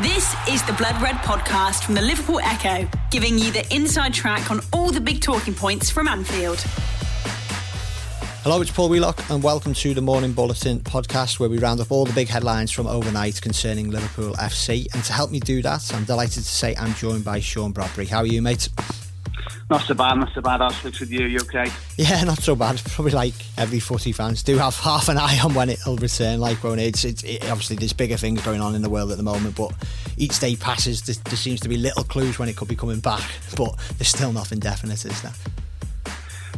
[0.00, 4.50] This is the Blood Red podcast from the Liverpool Echo, giving you the inside track
[4.50, 6.60] on all the big talking points from Anfield.
[8.42, 11.92] Hello, it's Paul Wheelock, and welcome to the Morning Bulletin podcast, where we round up
[11.92, 14.86] all the big headlines from overnight concerning Liverpool FC.
[14.94, 18.06] And to help me do that, I'm delighted to say I'm joined by Sean Bradbury.
[18.06, 18.70] How are you, mate?
[19.72, 20.60] Not so bad, not so bad.
[20.60, 21.24] I'll switch with you.
[21.24, 21.66] You okay?
[21.96, 22.78] Yeah, not so bad.
[22.88, 26.40] Probably like every footy fans do have half an eye on when it'll return.
[26.40, 29.16] Like when it's, it's it, obviously there's bigger things going on in the world at
[29.16, 29.72] the moment, but
[30.18, 33.00] each day passes, there, there seems to be little clues when it could be coming
[33.00, 33.22] back.
[33.56, 35.32] But there's still nothing definite, is there?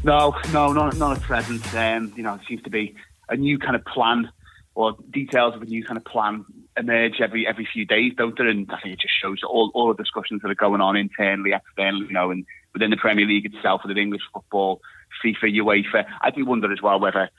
[0.03, 1.73] No, no, not not at present.
[1.73, 2.97] Um, you know, it seems to be
[3.29, 4.29] a new kind of plan
[4.75, 6.45] or details of a new kind of plan
[6.77, 8.49] emerge every every few days, don't there?
[8.49, 11.53] And I think it just shows all all the discussions that are going on internally,
[11.53, 14.83] externally, you know, and within the Premier League itself, within English football,
[15.25, 16.05] FIFA, UEFA.
[16.21, 17.31] I do wonder as well whether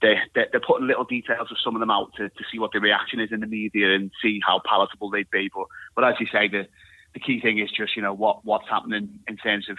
[0.00, 2.80] they're, they're, putting little details of some of them out to, to see what the
[2.80, 5.50] reaction is in the media and see how palatable they'd be.
[5.54, 6.66] But, but as you say, the,
[7.12, 9.78] the key thing is just, you know, what, what's happening in terms of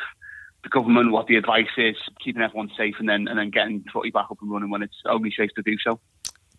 [0.63, 4.11] the government, what the advice is, keeping everyone safe and then, and then getting footy
[4.11, 5.99] back up and running when it's only safe to do so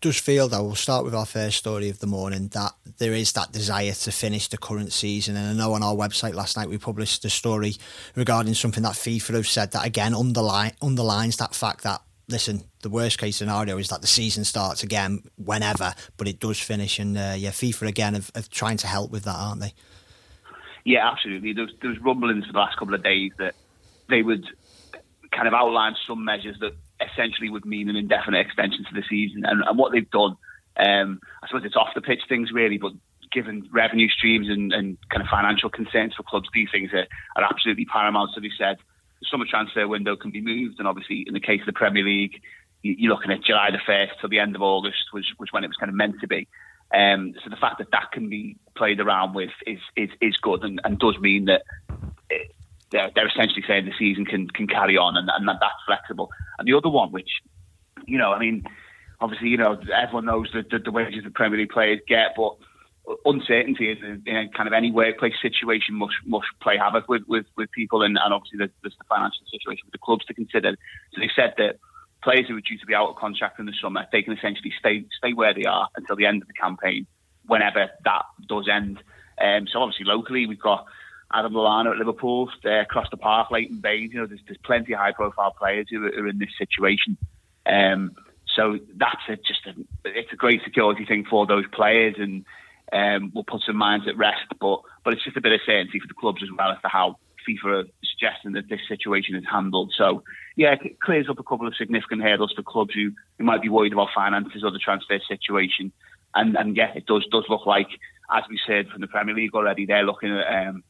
[0.00, 3.32] does feel though, we'll start with our first story of the morning, that there is
[3.32, 5.36] that desire to finish the current season.
[5.36, 7.74] And I know on our website last night we published a story
[8.14, 12.90] regarding something that FIFA have said that again underline, underlines that fact that, listen, the
[12.90, 16.98] worst case scenario is that the season starts again whenever, but it does finish.
[16.98, 19.74] And uh, yeah, FIFA again are, are trying to help with that, aren't they?
[20.84, 21.52] Yeah, absolutely.
[21.52, 23.54] There's there's rumblings for the last couple of days that
[24.08, 24.46] they would
[25.32, 26.74] kind of outline some measures that
[27.16, 29.44] essentially would mean an indefinite extension to the season.
[29.44, 30.36] And, and what they've done,
[30.76, 32.92] um, I suppose it's off the pitch things really, but
[33.32, 37.44] given revenue streams and, and kind of financial concerns for clubs, these things are, are
[37.44, 38.30] absolutely paramount.
[38.34, 38.76] So they said
[39.20, 42.04] the summer transfer window can be moved, and obviously in the case of the Premier
[42.04, 42.40] League,
[42.82, 45.68] you're looking at July the first till the end of August, which was when it
[45.68, 46.46] was kind of meant to be.
[46.94, 50.62] Um, so the fact that that can be played around with is is, is good
[50.62, 51.62] and, and does mean that
[52.30, 52.54] it,
[52.92, 56.30] they're, they're essentially saying the season can can carry on and, and that's flexible.
[56.58, 57.30] And the other one, which
[58.06, 58.64] you know, I mean,
[59.20, 62.56] obviously, you know, everyone knows that the, the wages the Premier League players get, but
[63.24, 67.46] uncertainty is in, in kind of any workplace situation must must play havoc with, with,
[67.56, 70.76] with people, and, and obviously there's, there's the financial situation with the clubs to consider.
[71.14, 71.78] So they said that
[72.22, 74.72] players who are due to be out of contract in the summer, they can essentially
[74.78, 77.06] stay stay where they are until the end of the campaign,
[77.46, 79.02] whenever that does end.
[79.40, 80.86] Um, so obviously locally we've got
[81.32, 84.12] Adam Lallana at Liverpool, uh, across the park, Leighton Baines.
[84.12, 87.16] You know, there's, there's plenty of high-profile players who are, in this situation.
[87.66, 88.12] Um,
[88.54, 92.44] so that's a, just a, it's a great security thing for those players, and
[92.92, 94.46] um, will put some minds at rest.
[94.60, 96.88] But but it's just a bit of certainty for the clubs as well as to
[96.88, 99.92] how FIFA are suggesting that this situation is handled.
[99.96, 100.22] So
[100.56, 103.68] yeah, it clears up a couple of significant hurdles for clubs who, who might be
[103.68, 105.92] worried about finances or the transfer situation.
[106.34, 107.88] And and yeah, it does does look like,
[108.32, 110.84] as we said from the Premier League already, they're looking at um,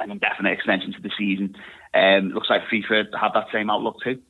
[0.00, 1.56] an indefinite extension to the season.
[1.94, 4.20] Um, looks like FIFA have that same outlook too.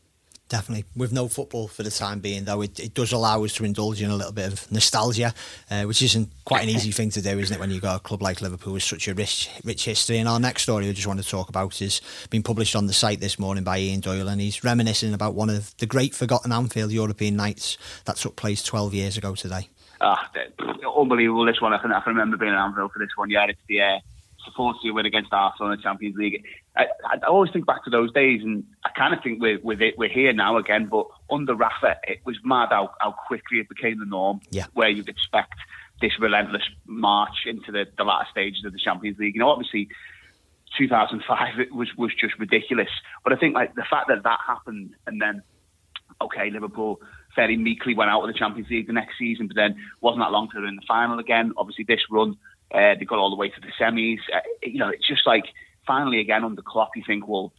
[0.49, 0.87] Definitely.
[0.97, 4.01] With no football for the time being, though, it, it does allow us to indulge
[4.01, 5.35] in a little bit of nostalgia,
[5.71, 7.99] uh, which isn't quite an easy thing to do, isn't it, when you've got a
[7.99, 10.17] club like Liverpool with such a rich rich history.
[10.17, 12.01] And our next story I just want to talk about is
[12.31, 15.51] being published on the site this morning by Ian Doyle, and he's reminiscing about one
[15.51, 17.77] of the great forgotten Anfield European nights
[18.07, 19.69] that took place 12 years ago today.
[20.01, 20.31] Ah,
[20.97, 21.75] unbelievable, this one.
[21.75, 23.29] I can, I can remember being at Anfield for this one.
[23.29, 23.83] Yeah, it's the...
[23.83, 23.99] Uh,
[24.45, 26.45] supposed to win against Arsenal in the Champions League.
[26.77, 29.83] I, I, always think back to those days, and I kind of think we're with
[29.83, 29.99] it.
[29.99, 33.99] We're here now again, but under Rafa, it was mad how, how quickly it became
[33.99, 34.41] the norm.
[34.51, 34.67] Yeah.
[34.75, 35.55] where you'd expect
[36.01, 39.35] this relentless march into the, the latter stages of the Champions League.
[39.35, 39.89] You know, obviously.
[40.77, 42.91] 2005 it was was just ridiculous
[43.25, 45.43] but I think like the fact that that happened and then
[46.21, 47.01] okay Liverpool
[47.35, 50.31] fairly meekly went out of the Champions League the next season but then wasn't that
[50.31, 52.37] long to in the final again obviously this run
[52.73, 54.19] uh, they got all the way to the semis.
[54.35, 55.45] Uh, you know, it's just like
[55.87, 57.53] finally again on the clock, you think, well,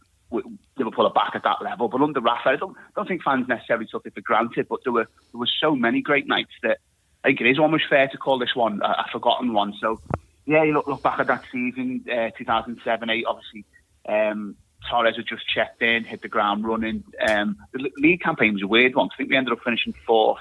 [0.78, 1.88] Liverpool are back at that level.
[1.88, 4.68] But under Rafa, I don't, don't think fans necessarily took it for granted.
[4.68, 6.78] But there were there were so many great nights that
[7.24, 9.74] I think it is almost fair to call this one a, a forgotten one.
[9.80, 10.00] So
[10.46, 13.22] yeah, you look, look back at that season, uh, 2007-8.
[13.26, 13.64] Obviously,
[14.08, 14.56] um,
[14.88, 17.04] Torres had just checked in, hit the ground running.
[17.28, 19.08] Um, the league campaign was a weird one.
[19.12, 20.40] I think we ended up finishing fourth.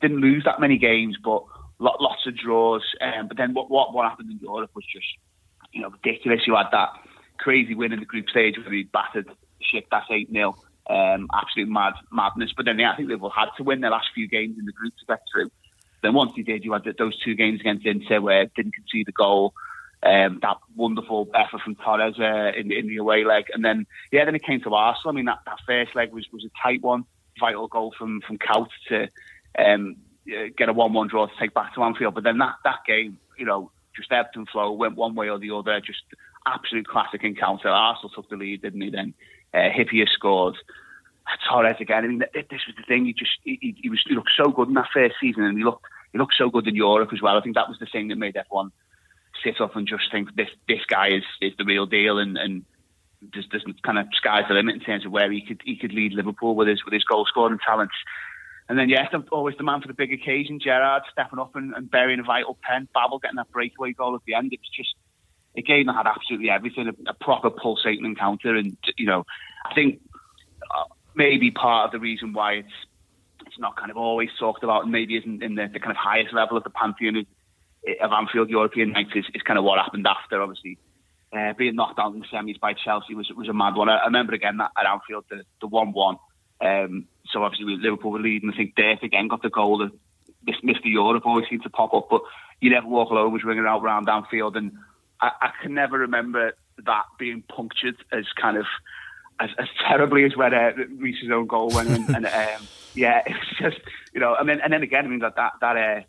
[0.00, 1.44] Didn't lose that many games, but
[1.78, 2.82] lots of draws.
[3.00, 5.06] Um, but then what, what what happened in Europe was just
[5.72, 6.46] you know ridiculous.
[6.46, 6.90] You had that
[7.38, 9.28] crazy win in the group stage where we battered
[9.60, 10.54] Beşiktaş eight 0
[10.88, 12.52] um, absolute mad madness.
[12.56, 14.72] But then yeah, I think Liverpool had to win their last few games in the
[14.72, 15.50] group to get through.
[16.02, 19.12] Then once he did, you had those two games against Inter where didn't concede the
[19.12, 19.52] goal.
[20.00, 24.24] Um, that wonderful effort from Torres uh, in, in the away leg, and then yeah,
[24.24, 25.12] then it came to Arsenal.
[25.12, 27.04] I mean, that, that first leg was, was a tight one,
[27.40, 29.08] vital goal from from Kuyt to
[29.58, 29.96] um,
[30.28, 32.14] uh, get a one-one draw to take back to Anfield.
[32.14, 35.38] But then that that game, you know, just ebbed and flow, went one way or
[35.38, 35.80] the other.
[35.80, 36.02] Just
[36.46, 37.68] absolute classic encounter.
[37.68, 38.90] Arsenal took the lead, didn't he?
[38.90, 39.14] Then
[39.54, 40.56] uh, Hyypiä scored.
[41.48, 42.04] Torres again.
[42.04, 43.04] I mean, this was the thing.
[43.04, 45.64] He just he, he was he looked so good in that first season, and he
[45.64, 47.36] looked he looked so good in Europe as well.
[47.36, 48.72] I think that was the thing that made everyone
[49.44, 52.64] sit up and just think this this guy is is the real deal, and and
[53.34, 55.92] just there's kind of sky's the limit in terms of where he could he could
[55.92, 57.94] lead Liverpool with his with his goal scoring talents.
[58.68, 61.90] And then yes, always the man for the big occasion, Gerrard stepping up and, and
[61.90, 64.52] burying a vital pen, Babel getting that breakaway goal at the end.
[64.52, 64.94] It was just
[65.56, 69.24] a game that had absolutely everything, a, a proper pulsating encounter, and you know,
[69.64, 70.00] I think
[70.76, 70.84] uh,
[71.14, 72.72] maybe part of the reason why it's
[73.46, 75.96] it's not kind of always talked about and maybe isn't in the, the kind of
[75.96, 77.26] highest level of the pantheon of,
[78.02, 80.42] of Anfield European nights is, is kind of what happened after.
[80.42, 80.78] Obviously,
[81.32, 83.88] uh, being knocked out in the semis by Chelsea was was a mad one.
[83.88, 86.18] I, I remember again that at Anfield the the one one.
[86.60, 88.50] Um, so obviously Liverpool were leading.
[88.52, 89.92] I think Dirk again got the goal that
[90.64, 90.84] Mr.
[90.84, 92.22] Europe always seemed to pop up, but
[92.60, 94.72] you never walk alone was ringing out round Anfield, and
[95.20, 96.52] I, I can never remember
[96.84, 98.66] that being punctured as kind of
[99.40, 102.14] as, as terribly as when uh, Riise's own goal went in.
[102.14, 103.80] and um, yeah, it's just
[104.12, 106.00] you know, I mean, and then again, I mean that that that uh,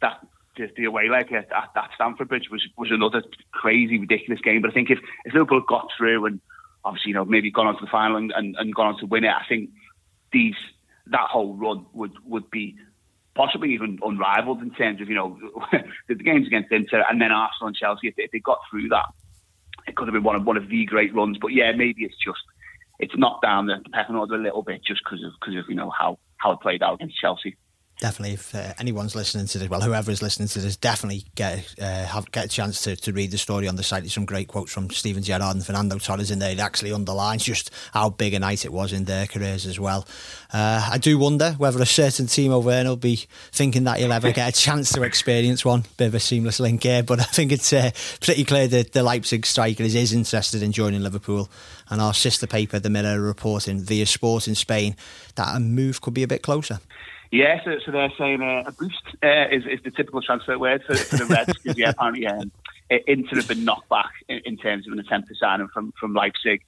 [0.00, 0.26] that
[0.56, 3.22] the, the away leg at, at Stamford Bridge was was another
[3.52, 4.62] crazy, ridiculous game.
[4.62, 6.40] But I think if if Liverpool got through and
[6.84, 9.06] obviously you know maybe gone on to the final and, and, and gone on to
[9.06, 9.70] win it, I think
[10.32, 10.54] these
[11.06, 12.76] that whole run would would be
[13.34, 15.38] possibly even unrivaled in terms of you know
[16.08, 18.08] the games against Inter and then Arsenal and Chelsea.
[18.08, 19.06] If they, if they got through that,
[19.86, 21.38] it could have been one of one of the great runs.
[21.38, 22.40] But yeah, maybe it's just
[22.98, 25.74] it's knocked down the pecking order a little bit just because of because of you
[25.74, 27.56] know how how it played out against Chelsea
[28.02, 31.72] definitely if uh, anyone's listening to this well whoever is listening to this definitely get
[31.80, 34.02] uh, have get a chance to, to read the story on the site.
[34.02, 36.50] There's some great quotes from Steven Gerrard and Fernando Torres in there.
[36.50, 40.04] It actually underlines just how big a night it was in their careers as well.
[40.52, 44.32] Uh, I do wonder whether a certain Timo Werner will be thinking that he'll ever
[44.32, 45.84] get a chance to experience one.
[45.96, 49.04] Bit of a seamless link here but I think it's uh, pretty clear that the
[49.04, 51.48] Leipzig striker is, is interested in joining Liverpool.
[51.88, 54.96] And our sister paper the Mirror reporting via Sport in Spain
[55.36, 56.80] that a move could be a bit closer
[57.32, 60.82] yeah, so, so they're saying uh, a boost uh, is, is the typical transfer word
[60.86, 62.52] for, for the Reds because yeah, apparently um,
[63.06, 65.94] Inter have been knocked back in, in, terms of an attempt to sign him from
[65.98, 66.60] from Leipzig.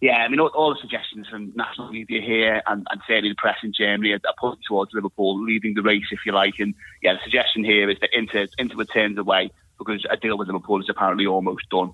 [0.00, 3.34] Yeah, I mean all, all the suggestions from national media here and, and certainly the
[3.34, 6.54] press in Germany are, are pointing towards Liverpool leading the race, if you like.
[6.60, 10.38] And yeah, the suggestion here is that Inter Inter would turn away because a deal
[10.38, 11.92] with Liverpool is apparently almost done.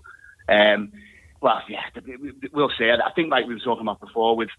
[0.50, 0.93] Um,
[1.41, 1.85] well, yeah,
[2.53, 2.91] we'll see.
[2.91, 4.50] I think like we were talking about before with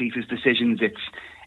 [0.00, 0.96] FIFA's decisions, it's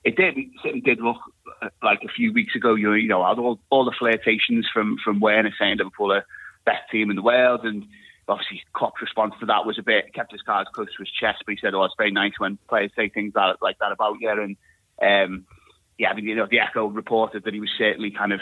[0.08, 1.18] it did certainly did look
[1.62, 2.76] uh, like a few weeks ago.
[2.76, 6.26] You, you know, all, all the flirtations from from Werner saying Liverpool are
[6.66, 7.84] best team in the world, and
[8.26, 11.44] obviously Klopp's response to that was a bit kept his cards close to his chest,
[11.46, 14.16] but he said, "Oh, it's very nice when players say things that, like that about
[14.22, 14.56] you." And
[15.02, 15.46] um,
[15.98, 18.40] yeah, I mean, you know, the Echo reported that he was certainly kind of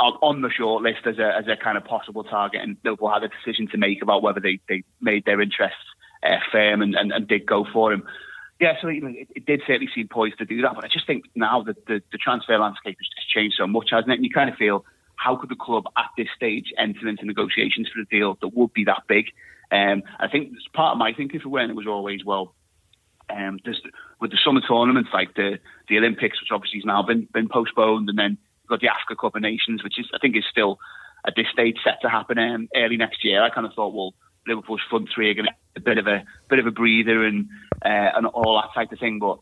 [0.00, 3.12] on, on the short list as a as a kind of possible target, and Liverpool
[3.12, 5.86] had a decision to make about whether they they made their interests
[6.24, 8.02] uh, firm and, and, and did go for him
[8.60, 9.02] yeah, so it,
[9.34, 10.74] it, did certainly seem poised to do that.
[10.74, 13.88] But I just think now that the, the transfer landscape has just changed so much,
[13.90, 14.14] hasn't it?
[14.14, 14.84] And you kind of feel,
[15.16, 18.72] how could the club at this stage enter into negotiations for a deal that would
[18.72, 19.26] be that big?
[19.72, 22.54] Um, I think part of my thinking for when it was always, well,
[23.30, 23.58] um,
[24.20, 25.58] with the summer tournaments like the
[25.88, 29.34] the Olympics, which obviously has now been been postponed, and then got the Africa Cup
[29.34, 30.78] of Nations, which is I think is still
[31.26, 33.42] at this stage set to happen um, early next year.
[33.42, 34.14] I kind of thought, well,
[34.46, 37.48] Liverpool's front three are going to a bit of a bit of a breather and
[37.84, 39.18] uh, and all that type of thing.
[39.18, 39.38] But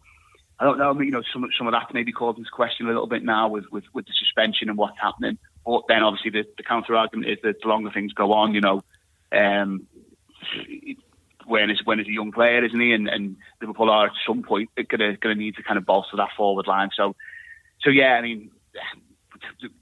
[0.59, 0.99] I don't know.
[1.01, 3.65] You know, some some of that maybe calls into question a little bit now with,
[3.71, 5.39] with, with the suspension and what's happening.
[5.65, 8.61] But then obviously the, the counter argument is that the longer things go on, you
[8.61, 8.83] know,
[9.33, 9.87] um,
[11.47, 12.93] when is when is a young player, isn't he?
[12.93, 15.87] And, and Liverpool are at some point going to going to need to kind of
[15.87, 16.91] bolster that forward line.
[16.97, 17.17] So
[17.81, 18.51] so yeah, I mean,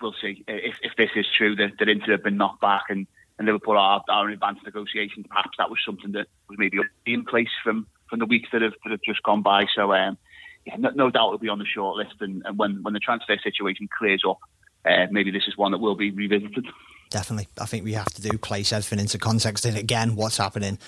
[0.00, 3.06] we'll see if if this is true that that Inter have been knocked back and
[3.40, 5.24] and Liverpool are, are in advanced negotiations.
[5.26, 8.74] Perhaps that was something that was maybe in place from, from the weeks that have,
[8.84, 9.64] that have just gone by.
[9.74, 10.18] So, um,
[10.66, 12.16] yeah, no, no, doubt it'll be on the short list.
[12.20, 14.40] And, and when, when the transfer situation clears up,
[14.84, 16.66] uh, maybe this is one that will be revisited
[17.10, 17.48] definitely.
[17.60, 19.64] I think we have to do place everything into context.
[19.64, 20.78] And again, what's happening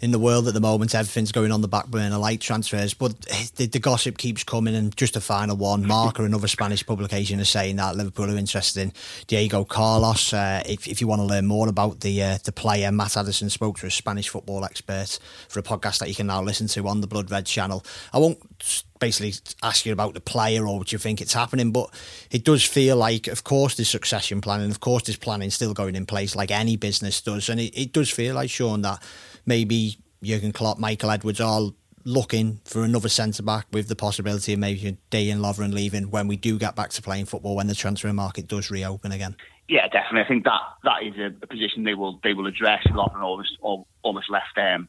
[0.00, 2.94] in the world at the moment, everything's going on the back burner, light transfers.
[2.94, 3.20] But
[3.56, 4.74] the, the gossip keeps coming.
[4.74, 8.80] And just a final one Marca, another Spanish publication, is saying that Liverpool are interested
[8.80, 8.92] in
[9.26, 10.32] Diego Carlos.
[10.32, 13.50] Uh, if, if you want to learn more about the uh, the player, Matt Addison
[13.50, 16.86] spoke to a Spanish football expert for a podcast that you can now listen to
[16.88, 17.84] on the Blood Red channel.
[18.12, 21.72] I won't basically ask you about the player or what you think it's happening.
[21.72, 21.90] But
[22.30, 25.96] it does feel like, of course, there's succession planning, of course, there's planning still going
[25.96, 27.48] in place like any business does.
[27.48, 29.02] And it, it does feel like, Sean, that
[29.44, 31.72] maybe Jurgen Klopp, Michael Edwards are
[32.04, 36.36] looking for another centre back with the possibility of maybe Dejan Lovren leaving when we
[36.36, 39.36] do get back to playing football when the transfer market does reopen again.
[39.68, 40.22] Yeah, definitely.
[40.22, 42.84] I think that that is a, a position they will they will address.
[42.88, 43.56] Lovren almost
[44.02, 44.88] almost left um,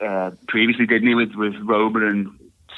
[0.00, 2.28] uh, previously, didn't he, with with Roma and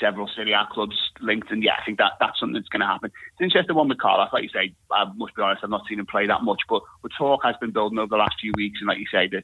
[0.02, 1.50] several Serie A clubs linked.
[1.50, 3.10] And yeah, I think that that's something that's going to happen.
[3.32, 4.32] It's interesting one with Carlos.
[4.32, 6.82] Like you say, I must be honest, I've not seen him play that much, but
[7.02, 8.80] the talk has been building over the last few weeks.
[8.80, 9.42] And like you say, the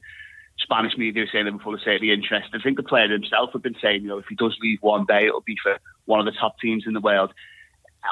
[0.59, 2.59] Spanish media are saying Liverpool are certainly interested.
[2.59, 5.05] I think the player himself have been saying, you know, if he does leave one
[5.05, 7.33] day, it'll be for one of the top teams in the world.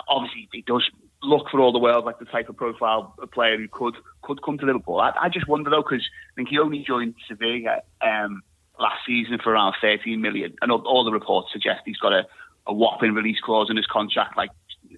[0.07, 0.89] Obviously, he does
[1.23, 4.41] look for all the world like the type of profile a player who could could
[4.43, 4.99] come to Liverpool.
[4.99, 7.81] I, I just wonder though, because I think he only joined Sevilla.
[8.01, 8.43] Um,
[8.79, 12.25] last season for around 13 million, and all, the reports suggest he's got a,
[12.65, 14.51] a whopping release clause in his contract, like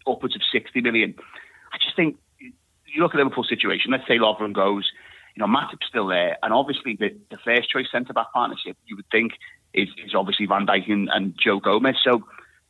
[0.08, 1.16] upwards of 60 million.
[1.74, 3.92] I just think you look at Liverpool's situation.
[3.92, 4.90] Let's say Lovren goes,
[5.36, 8.96] you know, Matip's still there, and obviously the, the first choice centre back partnership you
[8.96, 9.34] would think
[9.74, 11.96] is, is obviously Van Dijk and, and, Joe Gomez.
[12.04, 12.24] So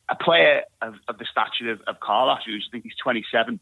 [0.08, 3.58] a player of, of the stature of, of Carlos, who's I think he's 27.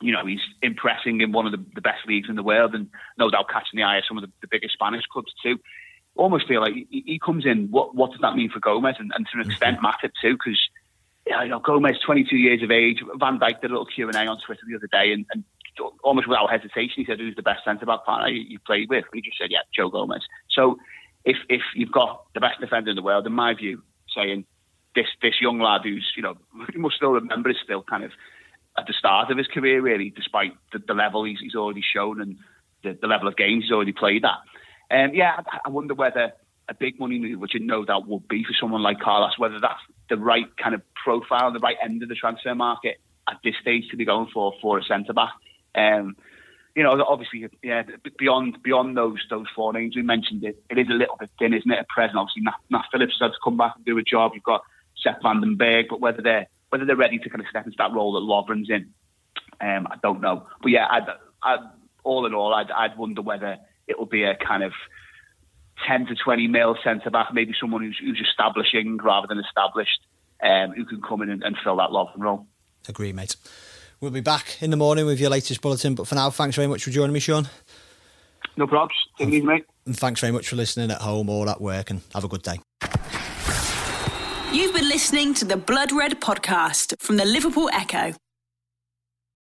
[0.00, 2.88] You know, he's impressing in one of the, the, best leagues in the world and
[3.18, 5.58] no doubt catching the eye of some of the, the biggest Spanish clubs too
[6.16, 7.68] almost feel like he, he comes in.
[7.70, 9.86] What what does that mean for Gomez and, and to an extent mm-hmm.
[9.86, 10.34] Matip too?
[10.34, 10.60] Because
[11.26, 13.02] you know Gomez, 22 years of age.
[13.18, 15.44] Van Dijk did a little Q and A on Twitter the other day, and, and
[16.02, 19.04] almost without hesitation, he said, "Who's the best centre back partner you, you played with?"
[19.04, 20.78] And he just said, "Yeah, Joe Gomez." So
[21.24, 23.82] if if you've got the best defender in the world, in my view,
[24.14, 24.44] saying
[24.94, 26.36] this this young lad who's you know
[26.74, 28.12] you must still remember is still kind of
[28.78, 32.20] at the start of his career really, despite the, the level he's, he's already shown
[32.20, 32.38] and
[32.82, 34.38] the, the level of games he's already played at.
[34.92, 36.32] Um, yeah, I, I wonder whether
[36.68, 39.58] a big money move, which you know that would be for someone like Carlos, whether
[39.60, 43.54] that's the right kind of profile, the right end of the transfer market at this
[43.60, 45.32] stage to be going for for a centre back.
[45.74, 46.16] Um,
[46.74, 47.82] you know, obviously, yeah,
[48.18, 51.54] beyond beyond those those four names we mentioned, it, it is a little bit thin,
[51.54, 51.78] isn't it?
[51.78, 54.32] At present, obviously, Nat, Nat Phillips has had to come back and do a job.
[54.34, 54.62] You've got
[55.02, 57.76] Sepp van den Berg, but whether they're whether they're ready to kind of step into
[57.78, 58.94] that role that Lovren's in,
[59.60, 60.46] um, I don't know.
[60.62, 61.06] But yeah, I'd,
[61.42, 61.58] I'd,
[62.02, 64.72] all in all, I'd, I'd wonder whether it will be a kind of
[65.86, 70.00] 10 to 20 mil centre back, maybe someone who's, who's establishing rather than established,
[70.42, 72.46] um, who can come in and, and fill that Lovren role.
[72.88, 73.36] Agree, mate.
[74.00, 76.66] We'll be back in the morning with your latest bulletin, but for now, thanks very
[76.66, 77.48] much for joining me, Sean.
[78.56, 78.92] No problems.
[79.18, 79.64] Take it easy, mate.
[79.86, 82.42] And thanks very much for listening at home or at work, and have a good
[82.42, 82.58] day.
[84.52, 88.12] You've been listening to the Blood Red podcast from the Liverpool Echo.